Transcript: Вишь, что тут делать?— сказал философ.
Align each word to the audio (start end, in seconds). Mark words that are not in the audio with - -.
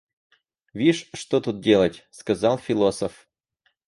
Вишь, 0.73 1.07
что 1.13 1.39
тут 1.41 1.61
делать?— 1.61 2.07
сказал 2.09 2.57
философ. 2.57 3.29